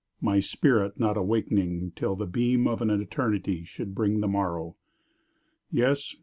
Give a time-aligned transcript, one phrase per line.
[0.19, 4.75] My spirit not awak'ning, till the beam Of an Eternity should bring the morrow:
[5.71, 6.15] Yes!